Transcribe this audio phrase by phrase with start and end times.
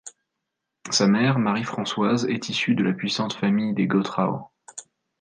[0.89, 4.49] Sa mère, Marie-Françoise, est issue de la puissante famille des Gottrau.